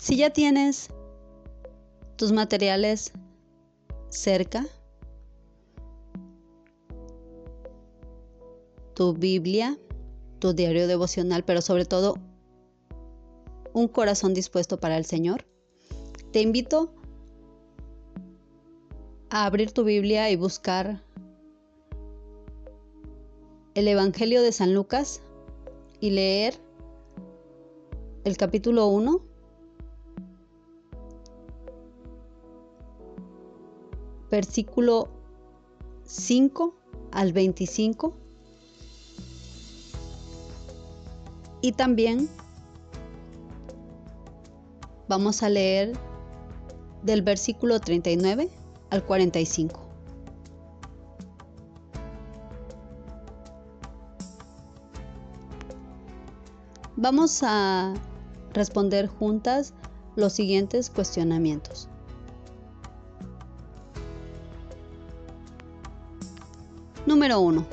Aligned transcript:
Si 0.00 0.16
ya 0.16 0.30
tienes 0.30 0.88
tus 2.16 2.32
materiales 2.32 3.12
cerca, 4.08 4.66
tu 8.94 9.12
Biblia, 9.12 9.78
tu 10.38 10.54
diario 10.54 10.88
devocional, 10.88 11.44
pero 11.44 11.60
sobre 11.60 11.84
todo 11.84 12.14
un 13.74 13.88
corazón 13.88 14.32
dispuesto 14.32 14.80
para 14.80 14.96
el 14.96 15.04
Señor, 15.04 15.44
te 16.32 16.40
invito 16.40 16.94
a 19.28 19.44
abrir 19.44 19.72
tu 19.72 19.84
Biblia 19.84 20.30
y 20.30 20.36
buscar 20.36 21.04
el 23.74 23.86
Evangelio 23.86 24.40
de 24.40 24.52
San 24.52 24.72
Lucas 24.72 25.20
y 26.00 26.08
leer 26.08 26.54
el 28.24 28.38
capítulo 28.38 28.86
1 28.86 29.29
versículo 34.30 35.08
5 36.04 36.74
al 37.12 37.32
25. 37.32 38.14
Y 41.62 41.72
también 41.72 42.28
vamos 45.08 45.42
a 45.42 45.48
leer 45.48 45.92
del 47.02 47.22
versículo 47.22 47.80
39 47.80 48.48
al 48.90 49.04
45. 49.04 49.80
Vamos 56.96 57.40
a 57.42 57.94
responder 58.52 59.06
juntas 59.06 59.72
los 60.16 60.34
siguientes 60.34 60.90
cuestionamientos. 60.90 61.88
Número 67.10 67.40
1. 67.40 67.66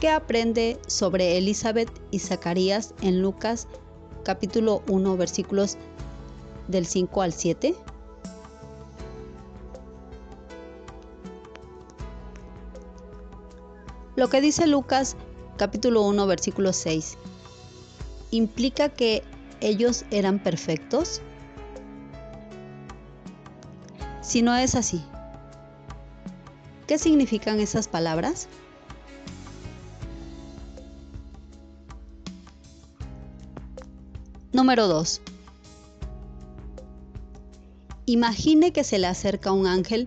¿Qué 0.00 0.08
aprende 0.08 0.80
sobre 0.86 1.36
Elizabeth 1.36 1.90
y 2.10 2.20
Zacarías 2.20 2.94
en 3.02 3.20
Lucas 3.20 3.68
capítulo 4.24 4.82
1 4.88 5.18
versículos 5.18 5.76
del 6.68 6.86
5 6.86 7.20
al 7.20 7.34
7? 7.34 7.74
Lo 14.16 14.30
que 14.30 14.40
dice 14.40 14.66
Lucas 14.66 15.14
capítulo 15.58 16.00
1 16.04 16.26
versículo 16.26 16.72
6 16.72 17.18
implica 18.30 18.88
que 18.88 19.22
ellos 19.60 20.06
eran 20.10 20.38
perfectos? 20.38 21.20
Si 24.22 24.40
no 24.40 24.56
es 24.56 24.74
así, 24.74 25.04
¿Qué 26.92 26.98
significan 26.98 27.58
esas 27.58 27.88
palabras? 27.88 28.48
Número 34.52 34.86
2. 34.88 35.22
Imagine 38.04 38.74
que 38.74 38.84
se 38.84 38.98
le 38.98 39.06
acerca 39.06 39.52
un 39.52 39.66
ángel 39.66 40.06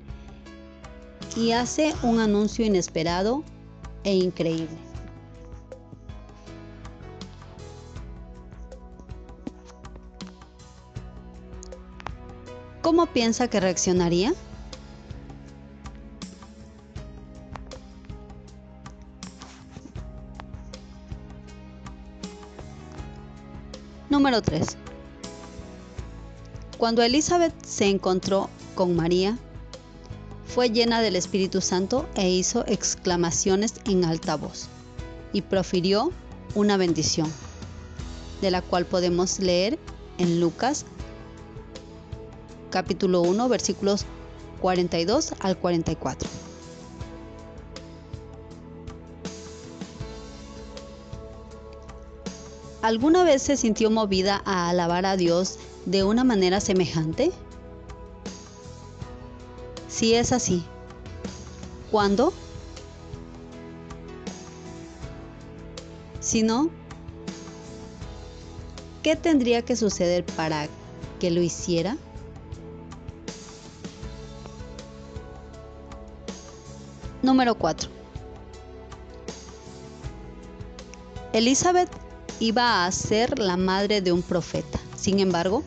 y 1.36 1.54
hace 1.54 1.96
un 2.04 2.20
anuncio 2.20 2.64
inesperado 2.64 3.44
e 4.04 4.14
increíble. 4.14 4.78
¿Cómo 12.84 13.08
piensa 13.08 13.48
que 13.48 13.60
reaccionaría? 13.60 14.36
Número 24.10 24.42
3. 24.42 24.78
Cuando 26.78 27.02
Elizabeth 27.02 27.54
se 27.66 27.90
encontró 27.90 28.50
con 28.76 28.96
María, 28.96 29.40
fue 30.46 30.70
llena 30.70 31.02
del 31.02 31.16
Espíritu 31.16 31.60
Santo 31.60 32.08
e 32.16 32.30
hizo 32.30 32.64
exclamaciones 32.68 33.76
en 33.86 34.06
alta 34.06 34.36
voz 34.36 34.68
y 35.34 35.42
profirió 35.42 36.12
una 36.54 36.78
bendición, 36.78 37.32
de 38.42 38.52
la 38.52 38.62
cual 38.62 38.86
podemos 38.86 39.40
leer 39.40 39.80
en 40.20 40.40
Lucas 40.40 40.86
capítulo 42.70 43.22
1 43.22 43.50
versículos 43.50 44.06
42 44.62 45.34
al 45.40 45.58
44. 45.58 46.45
¿Alguna 52.86 53.24
vez 53.24 53.42
se 53.42 53.58
sintió 53.58 53.90
movida 53.90 54.44
a 54.46 54.70
alabar 54.70 55.08
a 55.08 55.18
Dios 55.18 55.58
de 55.88 56.04
una 56.04 56.24
manera 56.24 56.62
semejante? 56.62 57.32
Si 59.88 60.14
es 60.14 60.32
así, 60.32 60.64
¿cuándo? 61.90 62.32
Si 66.20 66.44
no, 66.44 66.70
¿qué 69.02 69.16
tendría 69.16 69.64
que 69.64 69.76
suceder 69.76 70.24
para 70.24 70.68
que 71.20 71.32
lo 71.32 71.42
hiciera? 71.42 71.98
Número 77.24 77.56
4. 77.56 77.90
Elizabeth 81.34 82.05
iba 82.40 82.86
a 82.86 82.92
ser 82.92 83.40
la 83.40 83.58
madre 83.58 84.02
de 84.02 84.12
un 84.12 84.22
profeta. 84.22 84.80
Sin 84.96 85.20
embargo, 85.20 85.64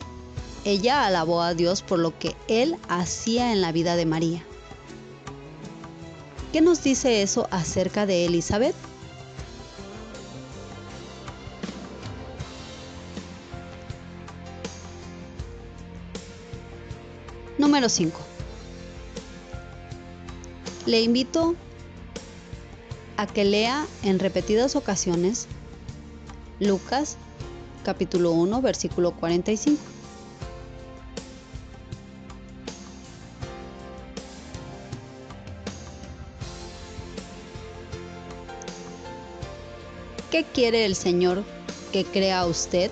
ella 0.65 1.05
alabó 1.05 1.41
a 1.41 1.53
Dios 1.53 1.81
por 1.81 1.99
lo 1.99 2.17
que 2.17 2.35
él 2.47 2.77
hacía 2.87 3.51
en 3.51 3.61
la 3.61 3.71
vida 3.71 3.95
de 3.95 4.05
María. 4.05 4.45
¿Qué 6.51 6.61
nos 6.61 6.83
dice 6.83 7.21
eso 7.21 7.47
acerca 7.51 8.05
de 8.05 8.25
Elizabeth? 8.25 8.75
Número 17.57 17.89
5. 17.89 18.19
Le 20.85 21.01
invito 21.01 21.55
a 23.17 23.27
que 23.27 23.43
lea 23.43 23.85
en 24.01 24.17
repetidas 24.17 24.75
ocasiones 24.75 25.47
Lucas 26.59 27.17
capítulo 27.83 28.31
1 28.33 28.61
versículo 28.61 29.11
45. 29.11 29.81
¿Qué 40.29 40.43
quiere 40.43 40.85
el 40.85 40.95
Señor 40.95 41.43
que 41.91 42.05
crea 42.05 42.45
usted? 42.45 42.91